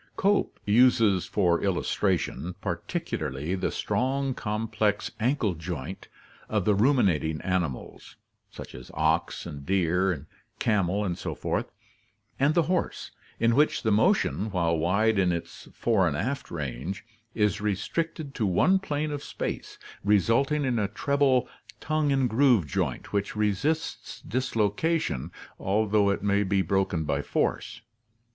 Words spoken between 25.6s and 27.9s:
although it may be broken by force (see Fig.